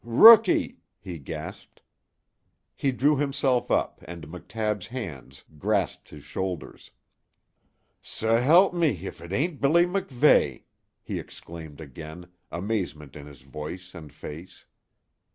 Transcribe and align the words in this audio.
"Rookie!" 0.03 0.79
he 0.99 1.19
gasped. 1.19 1.83
He 2.75 2.91
drew 2.91 3.17
himself 3.17 3.69
up, 3.69 4.01
and 4.05 4.23
McTabb's 4.25 4.87
hands 4.87 5.43
grasped 5.59 6.09
his 6.09 6.23
shoulders. 6.23 6.89
"S'help 8.01 8.73
me, 8.73 8.89
if 9.05 9.21
it 9.21 9.31
ain't 9.31 9.61
Billy 9.61 9.85
MacVeigh!" 9.85 10.63
he 11.03 11.19
exclaimed 11.19 11.79
again, 11.79 12.29
amazement 12.51 13.15
in 13.15 13.27
his 13.27 13.41
voice 13.43 13.93
and 13.93 14.11
face. 14.11 14.65